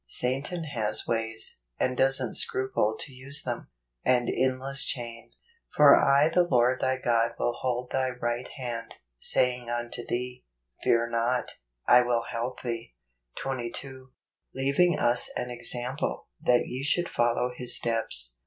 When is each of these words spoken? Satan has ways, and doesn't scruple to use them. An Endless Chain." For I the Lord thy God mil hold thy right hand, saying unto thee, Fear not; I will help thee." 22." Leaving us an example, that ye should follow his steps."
Satan 0.07 0.63
has 0.63 1.05
ways, 1.05 1.59
and 1.79 1.95
doesn't 1.95 2.33
scruple 2.33 2.95
to 3.01 3.13
use 3.13 3.43
them. 3.43 3.67
An 4.03 4.29
Endless 4.29 4.83
Chain." 4.83 5.29
For 5.75 5.95
I 5.95 6.27
the 6.27 6.41
Lord 6.41 6.79
thy 6.81 6.97
God 6.97 7.33
mil 7.37 7.53
hold 7.53 7.91
thy 7.91 8.09
right 8.09 8.47
hand, 8.47 8.95
saying 9.19 9.69
unto 9.69 10.03
thee, 10.03 10.43
Fear 10.81 11.11
not; 11.11 11.59
I 11.87 12.01
will 12.01 12.23
help 12.31 12.63
thee." 12.63 12.95
22." 13.35 14.11
Leaving 14.55 14.97
us 14.97 15.29
an 15.35 15.51
example, 15.51 16.25
that 16.41 16.65
ye 16.65 16.81
should 16.81 17.07
follow 17.07 17.51
his 17.55 17.77
steps." 17.77 18.37